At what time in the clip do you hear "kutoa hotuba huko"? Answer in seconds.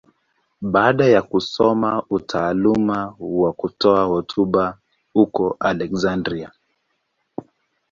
3.53-5.57